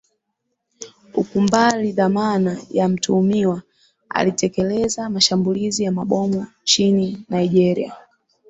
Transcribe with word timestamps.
ukumbali 1.13 1.91
dhamana 1.91 2.57
ya 2.71 2.89
mtuhumiwa 2.89 3.61
alitekeleza 4.09 5.09
mashambulizi 5.09 5.83
ya 5.83 5.91
mabomu 5.91 6.47
nchini 6.63 7.25
nigeria 7.29 7.95